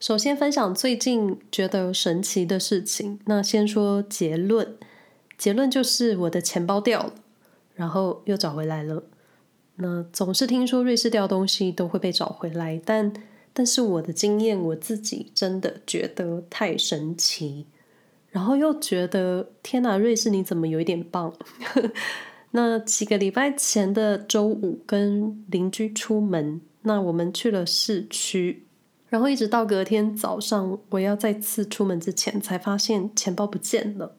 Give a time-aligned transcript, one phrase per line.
[0.00, 3.20] 首先分享最近觉得神奇的事情。
[3.26, 4.78] 那先说结论，
[5.36, 7.14] 结论就是我的钱包掉了，
[7.74, 9.02] 然后又找回来了。
[9.76, 13.12] 那总是听说瑞士掉东西都会被找回来，但
[13.52, 17.66] 但是我的经验，我自己真的觉得太神奇，
[18.30, 21.34] 然后又觉得天哪，瑞士你怎么有一点棒？
[22.52, 28.64] 那几个礼拜前的周五，跟邻居出门，那我们去了市区。
[29.10, 34.14] 然后一直到隔天早上，我要再次出门之前，才发现钱包不见了。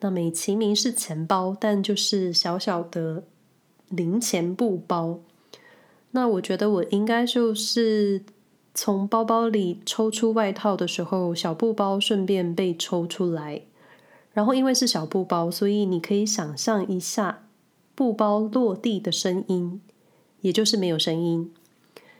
[0.00, 3.24] 那美其名是钱包，但就是小小的
[3.88, 5.18] 零钱布包。
[6.10, 8.22] 那我觉得我应该就是
[8.74, 13.62] 从包包里抽出外套的时候，小布包顺便被抽出来。
[14.34, 17.46] 然后因为是小布包，所以你可以想象一下
[17.94, 19.80] 布包落地的声音，
[20.42, 21.50] 也就是没有声音。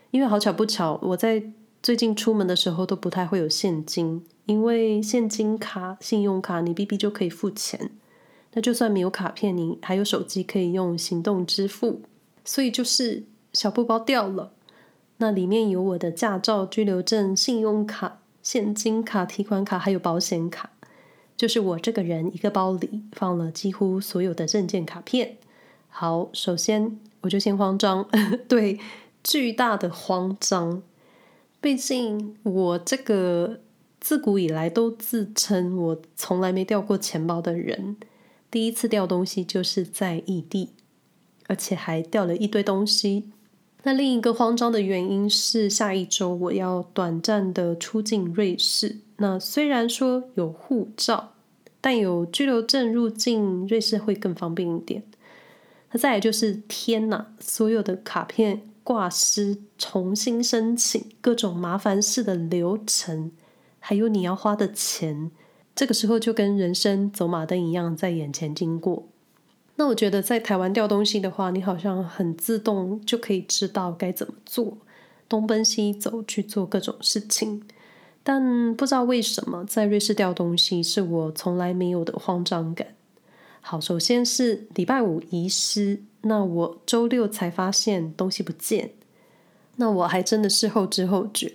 [0.09, 1.51] 因为好巧不巧，我在。
[1.81, 7.91] 最近出门的时候都不太会有现金，因为现金卡、信用卡你 B B 就可以付钱。
[8.53, 12.01] 那就算没有卡片，你还有手机可以用行动支付。
[12.43, 14.51] 所以就是小布包掉了，
[15.17, 20.71] 那里面有我的驾照、居留证、信用卡、现金卡、提款卡，还有保险卡。
[21.37, 25.37] 就是我这个人一个包里放了几乎所有的证件卡片。
[25.87, 28.05] 好，首先我就先慌张，
[28.49, 28.79] 对，
[29.23, 30.83] 巨大的慌张。
[31.61, 33.59] 毕竟我这个
[33.99, 37.97] 自古以来都自称我从来没掉过钱包的人，
[38.49, 40.69] 第一次掉东西就是在异地，
[41.47, 43.25] 而且还掉了一堆东西。
[43.83, 48.97] 那另一个慌张的原因是下一周我要短暂的出境瑞士。
[49.17, 51.33] 那虽然说有护照，
[51.81, 55.03] 但有居留证入境瑞士会更方便一点。
[55.91, 58.61] 那再来就是天哪，所有的卡片。
[58.83, 63.31] 挂失、重新申请，各种麻烦事的流程，
[63.79, 65.31] 还有你要花的钱，
[65.75, 69.07] 这个时候就跟人生走马灯一样在眼前经过。
[69.75, 74.77] 那我觉得在台湾掉东西的话，你好像很自动就可以知道该怎么做，
[75.29, 77.63] 东奔西走去做各种事情。
[78.21, 82.87] 但不知道为什么在瑞士掉东西是我从来没有的慌张感。
[83.61, 86.01] 好，首先是礼拜五遗失。
[86.21, 88.91] 那我周六才发现东西不见，
[89.77, 91.53] 那我还真的是后知后觉。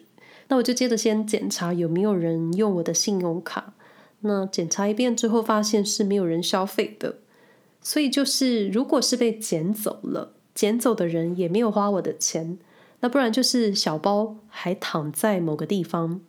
[0.48, 3.74] 那我就接着先检查有没有人用我的信用卡。
[4.20, 7.16] 那检查一遍之后，发现是没有人消费的。
[7.82, 12.58] 所以就是，如果是被捡走了，捡走的人也没有花我的钱，
[13.00, 16.22] 那不然就是小包还躺在某个地方。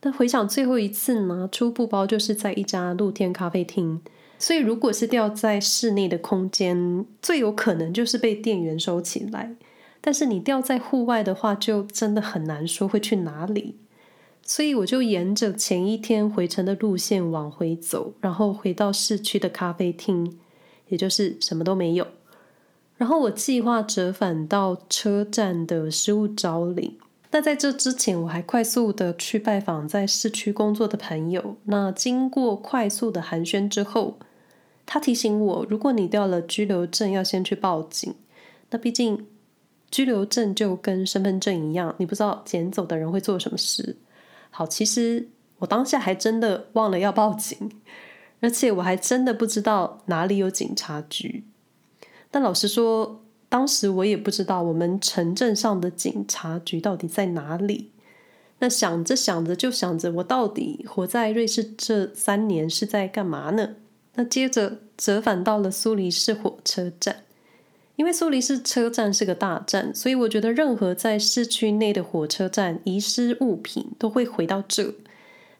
[0.00, 4.00] 但回想最后一次拿出布包，就是在一家露天咖啡厅。
[4.40, 9.54] 所以，如果是掉在室内的空间，最有可能就是被店员收起来。
[10.00, 13.76] 但是你掉在户外的话，就真的很难说会去哪里。
[14.42, 20.38] 所以我就沿着前一天回程的路线往回走，然后回到市区的咖啡厅，
[20.88, 22.06] 也就是什么都没有。
[22.96, 26.96] 然后我计划折返到车站的失物招领。
[27.30, 31.56] 那在这之前，我还快速的去拜访在市区工作的朋友。
[31.64, 34.18] 那经过快速的寒暄之后，
[34.92, 38.12] 他提醒我，如果你掉了居留证，要先去报警。
[38.70, 39.24] 那毕竟
[39.88, 43.96] 居留证就跟身份证一样，你不知道捡走的人会做什么事。
[44.50, 45.28] 好，其实
[45.58, 47.70] 我当下还真的忘了要报警，
[48.40, 51.44] 而且我还真的不知道哪里有警察局。
[52.32, 57.92] 但老实说，当时我也不知道我们城镇上的警察局到底在哪里。
[58.58, 63.76] 那想着想着就想着，我到底活在瑞士这三年是在干嘛呢？
[64.14, 67.24] 那接着折返到了苏黎世火车站，
[67.96, 74.94] 因为苏黎世车站是个大站，所以我觉得任何在市区内的火车站遗失物品都会回到这。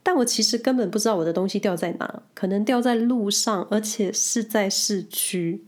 [0.03, 5.63] 但我其实根本不知道我的东西掉在哪，可能掉在路上，而且是在市区，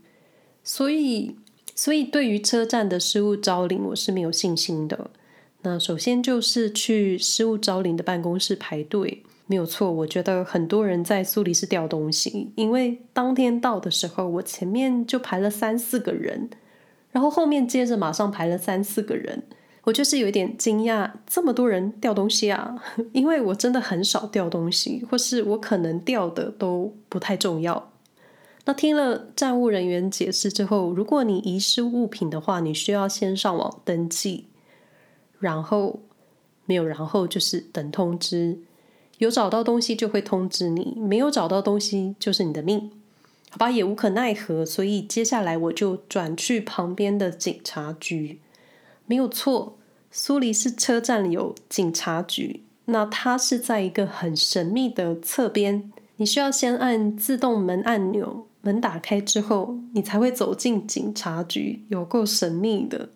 [0.63, 1.35] 所以，
[1.75, 5.11] 所以对于车站的失物招领，我是没有信心的。
[5.61, 9.23] 那首先就是去失物招领的办公室排队。
[9.45, 16.49] 没有错，我觉得很多人在苏黎世掉东西，因为当天到的时候，我前面就排了三四个人，
[17.11, 19.43] 然后后面接着马上排了三四个人，
[19.83, 22.81] 我就是有一点惊讶，这么多人掉东西啊！
[23.11, 27.91] 因为我真的很少掉东西，或是我可能掉的都不太重要。
[28.65, 34.47] 那听了站务人员解释之后，如果你遗失物品的话，你需要先上网登记，
[35.37, 35.99] 然后
[36.65, 38.59] 没有然后就是等通知。
[39.23, 42.91] 有找到东西就会通知你，没有找到东西就是你的命，
[43.49, 44.65] 好吧，也无可奈何。
[44.65, 48.39] 所以接下来我就转去旁边的警察局，
[49.05, 49.77] 没有错，
[50.11, 63.09] 苏黎世车站有警察局，那它是在一个很神秘的侧边，你需要先按自动门按钮，门打开之后，你才会走进警察局，有够神秘的。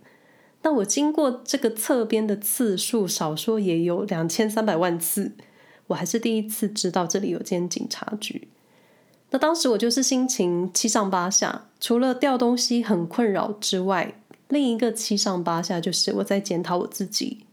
[0.63, 5.31] 那我经过这个侧边的次数，少说也有两千三百万次，
[5.87, 8.47] 我还是第一次知道这里有间警察局。
[9.29, 14.13] 那当时我就是心情七上八下，除了掉东西很困扰之外，
[14.47, 17.45] 另一个七上八下就是我在检讨我自己，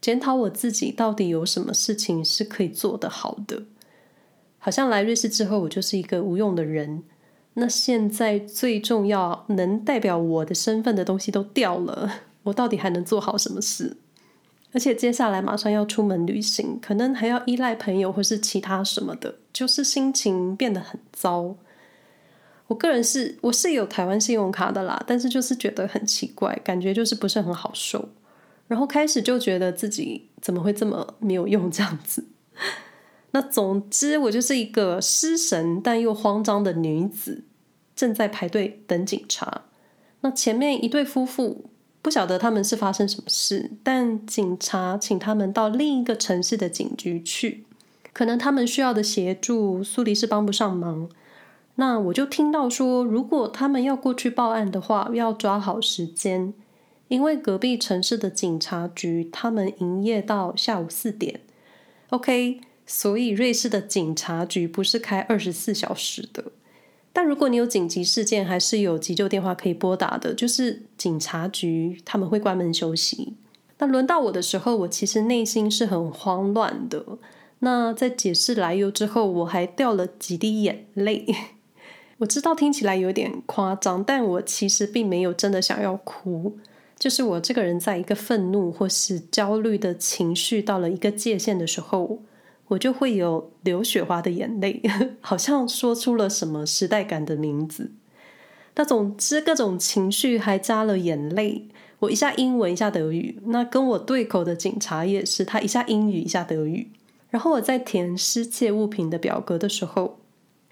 [0.00, 3.64] 检讨我自己到底有什么事情是可以做得好的。
[4.58, 7.04] 好像来瑞士之后，我就是一个无用的人。
[7.58, 12.10] 那现在最重要能代表我的身份的东西都掉了，
[12.42, 13.96] 我到底还能做好什么事？
[14.76, 21.56] 而且接下来马上要出门旅行，可能还要依赖朋友或是其他什么的，就是心情变得很糟。
[22.66, 28.10] 我个人是我是有台湾信用卡的啦，但是就是觉得很奇怪，感觉就是不是很好受。
[28.68, 32.26] 然后开始就觉得自己怎么会这么没有用这样子。
[33.32, 37.44] 那总之，我就是一个失神但又慌张的女子，
[37.94, 39.62] 正在排队等警察。
[40.20, 41.70] 那前面一对夫妇，
[42.06, 47.64] 不晓得他们是发生什么事，但警察请他们到另一个城市的警局去，
[48.12, 51.10] 可能他们需要的协助，苏黎世帮不上忙。
[51.74, 56.54] 那我就听到说，如果他们要过去报案的话，要抓好时间，
[57.08, 61.40] 因为隔壁城市的警察局他们营业到下午四点。
[62.10, 66.52] OK，所以瑞士的警察局不是开二十四小时的，
[67.12, 73.34] 但如果你有紧急事件，还是有急救电话可以拨打的，就是警察局他们会关门休息。
[73.78, 77.04] 那轮到我的时候，我其实内心是很慌乱的。
[77.58, 81.26] 那在解释来由之后，我还掉了几滴眼泪。
[82.18, 86.56] 我知道听起来有点夸张，但我其实并没有真的想要哭。
[86.98, 92.20] 就是我这个人在一个愤怒或是焦虑的情绪到了一个界限的时候，
[92.68, 94.80] 我就会有流雪花的眼泪，
[95.20, 97.90] 好像说出了什么时代感的名字。
[98.76, 101.66] 那总之各种情绪还加了眼泪，
[101.98, 103.40] 我一下英文一下德语。
[103.46, 106.90] 那跟我对口的警察也是，他一下英语一下德语。
[107.30, 110.18] 然后我在填失窃物品的表格的时候，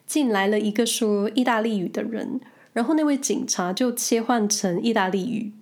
[0.06, 2.40] 进来了一个说意大利语的人，
[2.72, 5.52] 然后那位警察就切换成意大利语。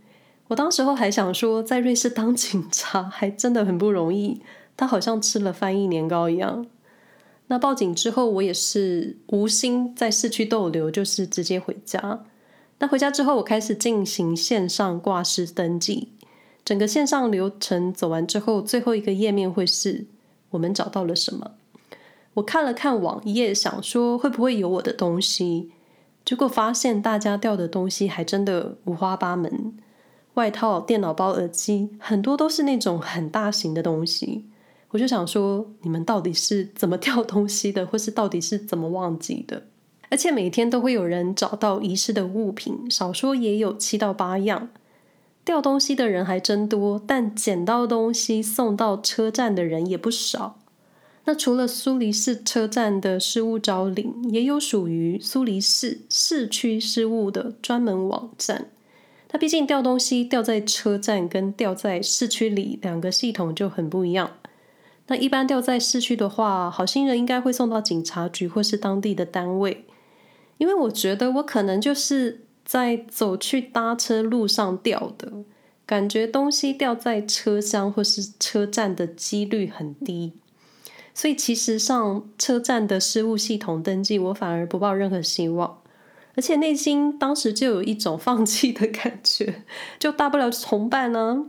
[0.49, 4.43] 我当时候还想说，在瑞士当警察还真的很不容易，
[4.77, 6.67] 他好像吃了翻译年糕一样。
[7.47, 12.25] 那报警之后，我也是无心在市区逗留，就是直接回家。
[12.83, 16.09] 那回家之后，我开始进行线上挂失登记。
[16.65, 20.07] 整个线上流程走完之后，最后一个页面会是
[20.51, 21.53] 我们找到了什么。
[22.35, 25.71] 我看了看网页，想说会不会有我的东西，
[26.25, 29.75] 结果发现大家掉的东西还真的五花八门，
[30.35, 34.47] 外套、电脑包、耳机，很多都是那种很大型的东西。
[34.91, 39.63] 我就想说，你们到底是怎么掉东西的，或是到底是怎么忘记的？
[40.13, 44.69] 而且每天都会有人找到遗失的物品，少说也有七到八样。
[45.43, 50.59] 掉东西的人还真多，但捡到东西送到车站的人也不少。
[51.25, 58.67] 那除了苏黎世车站的失物招领，也有属于苏黎世市区失物的专门网站。
[59.29, 64.33] 它毕竟掉东西掉在车站跟掉在市区里两个系统就很不一样。
[65.07, 69.87] 那一般掉在市区的话，好心人应该会送到警察局或是当地的单位。
[70.59, 75.33] 因为我觉得我可能就是在走去搭车路上掉的，
[75.85, 80.33] 感觉东西掉在车厢或是车站的几率很低。
[81.15, 85.83] 所以其实上车站的失物系统登记，我反而不抱任何希望，
[86.37, 89.63] 而且内心当时就有一种放弃的感觉，
[89.99, 91.47] 就大不了重办呢。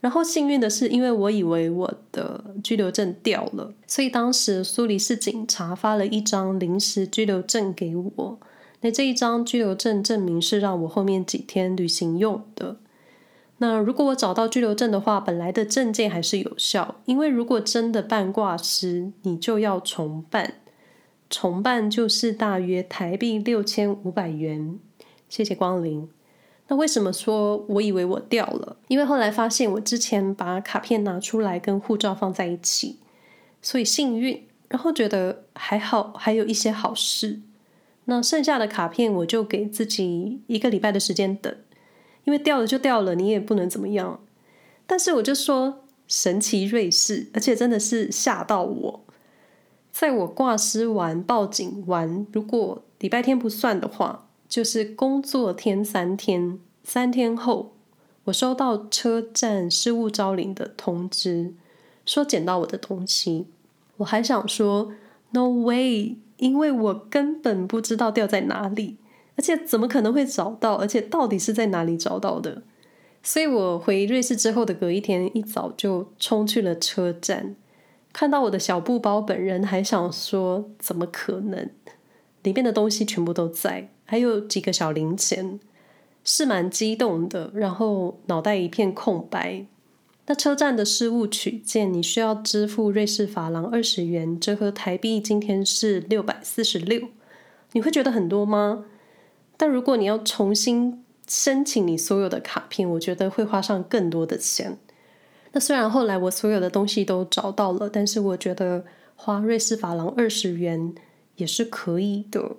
[0.00, 8.38] 然后幸运的是，因为我以为我的居留证掉了，所以当时苏黎世警察发了一张临时居留证给我。
[8.80, 12.76] 那这一张居留证证明是让我后面几天旅行用的。
[13.58, 20.54] 那如果我找到居留证的话，本来的证件还是有效，因为如果真的办挂失，你就要重办，
[21.28, 24.78] 重办就是大约台币六千五百元。
[25.28, 26.08] 谢谢光临。
[26.70, 28.76] 那为什么说我以为我掉了？
[28.86, 33.00] 因为后来发现我之前把卡片拿出来跟护照放在一起，
[33.60, 37.40] 所以幸运，然后觉得还好，还有一些好事。
[38.04, 41.52] 那剩下的卡片我就给自己一个礼拜的时间等。
[42.22, 44.20] 因为掉了就掉了，你也不能怎么样。
[44.86, 49.04] 但是我就说神奇瑞士，而且真的是吓到我。
[49.90, 56.58] 在我挂失完、报警完，如果礼拜天不算的话，就是工作天三天。
[56.82, 57.72] 三天后，
[58.24, 61.54] 我收到车站失物招领的通知，
[62.04, 63.46] 说捡到我的东西。
[63.98, 64.92] 我还想说
[65.30, 68.96] “No way”，因为我根本不知道掉在哪里，
[69.36, 70.74] 而且怎么可能会找到？
[70.74, 72.62] 而且到底是在哪里找到的？
[73.22, 77.54] 所以我回瑞士之后的隔一天一早就冲去了车站，
[78.12, 81.70] 看到我的小布包，本人还想说怎么可能？
[82.42, 85.60] 里面的东西全部都在，还有几个小零钱，
[86.24, 89.64] 是蛮激动的，然后脑袋一片空白。
[90.26, 97.06] 那车站的事务取件，你需要支付瑞士法郎二十元，折合台币今天是六百四十六。
[97.70, 98.84] 你会觉得很多吗？
[99.56, 104.76] 但如果你要重新申请你所有的卡片，我觉得会花上更多的钱。
[105.52, 110.92] 那虽然后来我所有的东西都找到了，但是我觉得花瑞士法郎二十元
[111.36, 112.56] 也是可以的。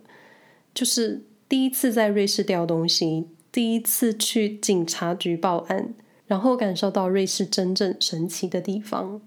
[0.74, 5.94] 就是第一次在瑞士掉东西，第一次去警察局报案。
[6.26, 9.20] 然后感受到瑞士真正神奇的地方。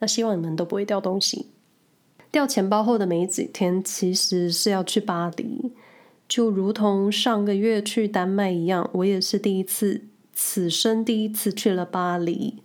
[0.00, 1.46] 那希望你们都不会掉东西。
[2.30, 5.72] 掉钱包后的没几天，其实是要去巴黎，
[6.28, 10.02] 就如同上个月去丹麦一样，我也是第一次，
[10.34, 12.58] 此生第一次去了巴黎。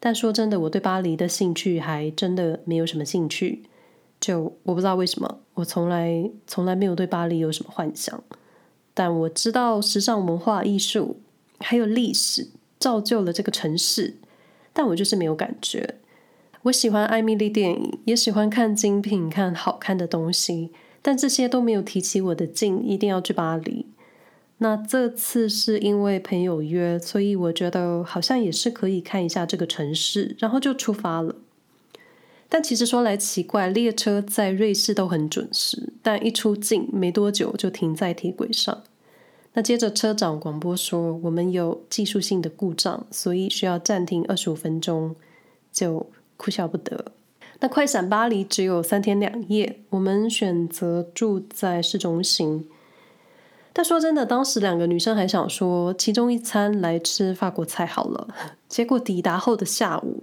[0.00, 3.62] 但说真的，我对巴黎的兴趣还真的没有什么兴趣。
[4.18, 8.20] 就我不知道为什么，我从来从来没有对巴黎有什么幻想。
[8.98, 11.20] 但我知道时尚文化艺术
[11.60, 12.48] 还有历史。
[12.80, 14.14] 造就了这个城市，
[14.72, 15.96] 但我就是没有感觉。
[16.62, 20.70] 我喜欢艾米丽电影，也喜欢看精品、看好看的东西，
[21.02, 23.86] 但这些都没有提起我的劲，一定要去巴黎。
[24.58, 31.34] 那这次是因为朋友约，所以我觉得好像也是可以看一下这个城市，然后就出发了。
[32.48, 38.84] 但其实说来奇怪，列车在瑞士都很准时，但一出境没多久就停在铁轨上。
[39.54, 45.16] 那接着车长广播说，我们有技术性的故障，所以需要暂停二十五分钟，
[45.72, 47.06] 就哭笑不得。
[47.58, 52.68] 那快闪巴黎只有三天两夜，我们选择住在市中心。
[53.72, 58.28] 但说真的，当时两个女生还想说，其中一餐来吃法国菜好了。
[58.68, 60.22] 结果抵达后的下午，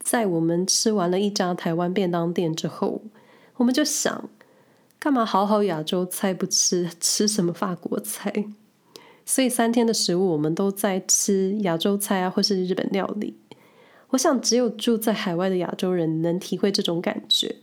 [0.00, 3.00] 在我们吃完了一家台湾便当店之后，
[3.56, 4.28] 我们就想。
[4.98, 8.44] 干嘛好好亚洲菜不吃，吃什么法国菜？
[9.24, 13.36] 所以三天的食物我们都在吃亚洲菜啊，或是日本料理。
[14.08, 17.56] 我想只有住在海外的亚洲人能体会这种感觉。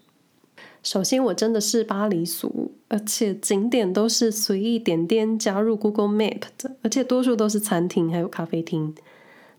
[0.84, 8.94] 首先，我真的是巴黎俗，而且景点都是随意点点加入 Google Map 的，而且多数都是餐厅还有咖啡厅。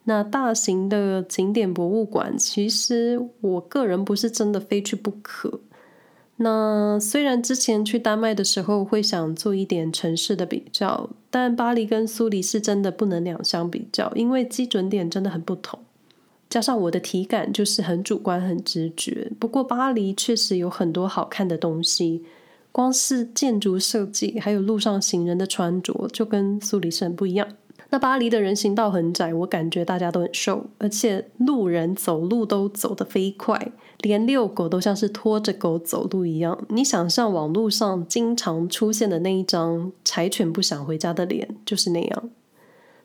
[0.04, 5.60] 那大型的景点博物馆，其实我个人不是真的非去不可。
[6.38, 15.78] 那虽然之前去丹麦的时候会想做一点城市的比较，但巴黎跟苏黎世真的不能两相比较，因为基准点真的很不同。
[16.50, 19.32] 加上我的体感就是很主观、很直觉。
[19.38, 22.22] 不过巴黎确实有很多好看的东西，
[22.70, 27.48] 光是建筑设计，还有路上行人的穿着，就跟苏黎世很不一样。
[27.88, 36.58] 那巴黎的人行道很窄，我感觉大家都很瘦，而且路人走路都走得飞快，连遛狗都像是拖着狗走路一样。
[36.68, 42.30] 你想象网络上经常出现的那一张柴犬不想回家的脸，就是那样。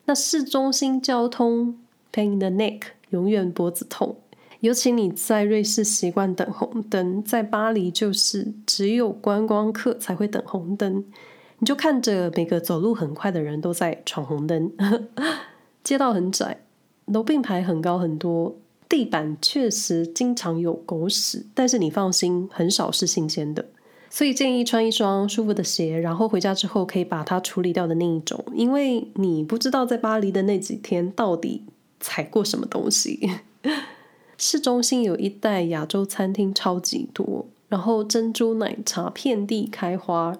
[0.04, 1.78] 那市中心交通
[2.12, 2.80] pain in the neck，
[3.10, 4.16] 永远脖子痛。
[4.60, 11.04] 尤其你在瑞士习惯等红灯，在巴黎就是只有观光客才会等红灯。
[11.58, 14.72] 你就看着每个走路很快的人都在闯红灯，
[15.82, 16.60] 街道很窄，
[17.06, 18.56] 楼并排很高很多，
[18.92, 23.64] 地板确实经常有狗屎，但是你放心，很少是新鲜的。
[24.10, 31.64] 所以建议穿一双舒服的鞋，然后回家之后可以把它处理掉的那一种，因为你不知道在巴黎的那几天到底
[32.00, 33.30] 踩过什么东西。
[34.36, 40.38] 市中心有一带亚洲餐厅超级多，然后珍珠奶茶遍地开花。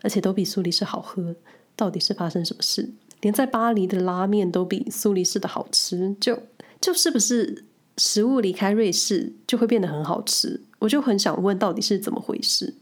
[0.00, 1.34] 而且都比苏黎世好喝，
[1.74, 2.88] 到底是发生什么事？
[3.20, 6.38] 连在巴黎的拉面都比苏黎世的好吃，就
[6.80, 7.64] 就是不是
[7.98, 10.62] 食物离开瑞士就会变得很好吃？
[10.78, 12.72] 我就很想问，到底是怎么回事？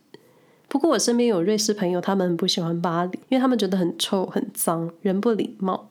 [0.68, 5.88] 不过我身边有瑞士朋友，他们不喜欢巴黎，因为他们觉得很臭、很脏，人不礼貌。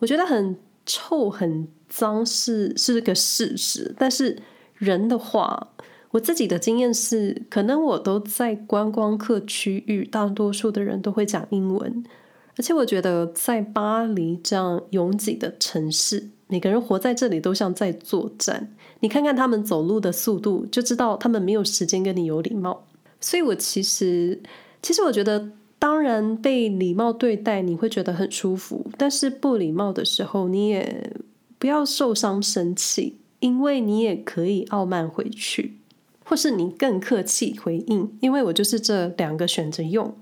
[0.00, 4.42] 我觉得很臭、很脏是是个事实，但是
[4.74, 5.68] 人的话。
[6.10, 12.04] 我自己的经验是，可能我都在观光客区域，大多数的人都会讲英文，
[12.56, 18.74] 而且我觉得在巴黎这样拥挤的城市，每个人活在这里都像在作战。
[19.00, 22.86] 你看看他们走路的速度，就知道他们没有时间跟你有礼貌。
[23.20, 24.40] 所以我其实，
[24.82, 31.12] 其实我觉得，当然被礼貌对待你会觉得很舒服，但是不礼貌的时候，你也
[31.58, 33.18] 不要受伤生气。
[33.40, 35.76] 因为你也可以傲慢回去，
[36.24, 40.16] 或是你更客气回应，因为我就是这两个选择用。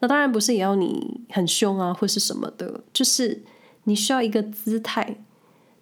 [0.00, 3.44] 那当然不是也要你很凶啊，或是什么的，就是
[3.84, 5.18] 你需要一个姿态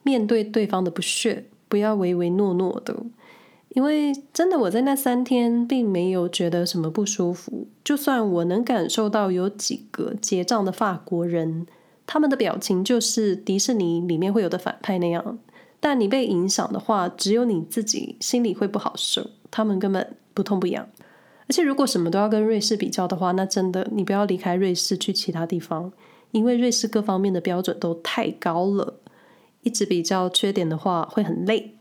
[0.02, 2.96] 面对对方的不屑，不要唯唯诺诺的。
[3.74, 11.66] 因为真的我在那三天并没有觉得什么不舒服，就算我能感受到有几个结账的法国人，
[12.06, 15.38] 他们的表情就是迪士尼里面会有的反派那样，
[15.80, 20.86] 但你被影响的话，只有你自己心里会不好受，他们根本不痛不痒。
[21.48, 25.90] 而且如果什么都要跟瑞士比较的话，那真的你不要离开瑞士去其他地方，
[26.30, 28.94] 因为瑞士各方面的标准都太高了，
[29.62, 31.74] 一直比较缺点的话会很累。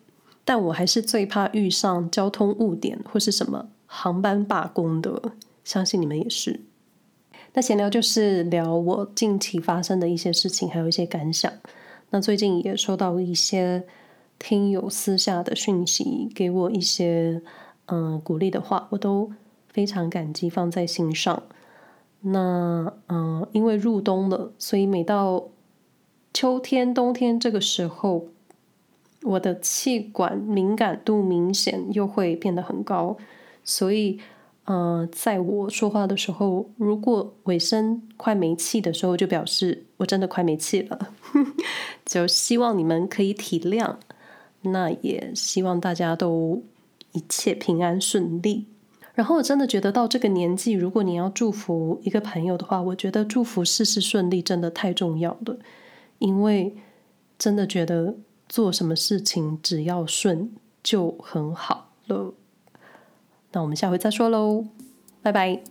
[0.43, 5.33] 但我还是最怕遇上交通误点或是什么航班罢工的，
[5.63, 6.61] 相信你们也是。
[7.53, 11.51] 那闲聊就是聊我近期发生的一些事情，还有一些感想。
[12.09, 13.83] 那最近也收到一些
[14.39, 17.41] 听友私下的讯息，给我一些
[17.85, 19.31] 嗯鼓励的话，我都
[19.67, 21.43] 非常感激，放在心上。
[22.21, 25.43] 那嗯，因为入冬了，所以每到
[26.33, 28.27] 秋天、冬天这个时候。
[29.23, 33.15] 我的气管敏感度明显又会变得很高，
[33.63, 34.19] 所以，
[34.65, 41.09] 呃，在我说话的时候，如果尾声快没气的时候，就表示我真的快没气了。
[42.03, 43.97] 就希望你们可以体谅，
[44.63, 46.63] 那也希望大家都
[47.11, 48.65] 一切平安顺利。
[49.13, 55.59] 然后我真的觉得到这个年纪，如果你要祝福一个朋友的话，我觉得祝福事事顺利真的太重要了，
[56.21, 56.73] 因为
[57.37, 58.15] 真的觉得。
[58.51, 60.51] 做什么事情只要顺
[60.83, 62.33] 就很好了。
[63.53, 64.65] 那我们下回再说喽，
[65.21, 65.70] 拜拜。